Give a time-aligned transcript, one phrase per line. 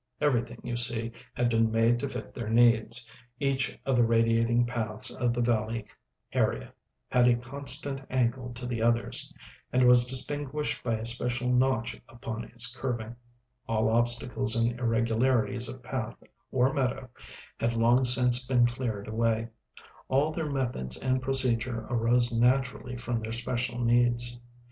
[0.19, 3.07] Everything, you see, had been made to fit their needs;
[3.39, 5.85] each of the radiating paths of the valley
[6.33, 6.73] area
[7.07, 9.31] had a constant angle to the others,
[9.71, 13.15] and was distinguished by a special notch upon its kerbing;
[13.67, 16.17] all obstacles and irregularities of path
[16.51, 17.07] or meadow
[17.59, 19.49] had long since been cleared away;
[20.07, 24.39] all their methods and procedure arose naturally from their special needs.